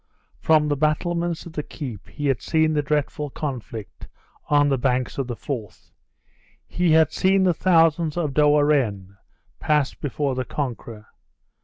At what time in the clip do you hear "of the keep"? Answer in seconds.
1.45-2.07